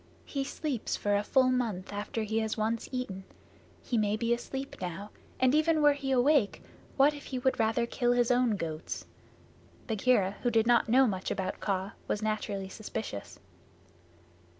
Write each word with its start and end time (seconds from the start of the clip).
"He 0.25 0.43
sleeps 0.43 0.95
for 0.95 1.15
a 1.15 1.21
full 1.23 1.51
month 1.51 1.93
after 1.93 2.23
he 2.23 2.39
has 2.39 2.57
once 2.57 2.89
eaten. 2.91 3.23
He 3.83 3.99
may 3.99 4.17
be 4.17 4.33
asleep 4.33 4.77
now, 4.81 5.11
and 5.39 5.53
even 5.53 5.79
were 5.79 5.93
he 5.93 6.09
awake 6.11 6.63
what 6.97 7.13
if 7.13 7.25
he 7.25 7.37
would 7.37 7.59
rather 7.59 7.85
kill 7.85 8.13
his 8.13 8.31
own 8.31 8.55
goats?" 8.55 9.05
Bagheera, 9.85 10.37
who 10.41 10.49
did 10.49 10.65
not 10.65 10.89
know 10.89 11.05
much 11.05 11.29
about 11.29 11.59
Kaa, 11.59 11.91
was 12.07 12.23
naturally 12.23 12.67
suspicious. 12.67 13.39